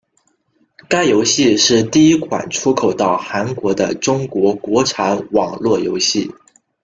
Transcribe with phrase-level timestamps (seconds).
[0.89, 6.31] 该游戏是第一款出口到韩国的中国国产网络游戏。